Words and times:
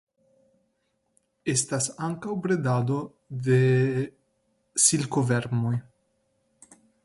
Estas 1.53 1.89
ankaŭ 2.07 2.33
bredado 2.45 2.97
de 3.49 3.61
silkovermoj. 4.87 5.79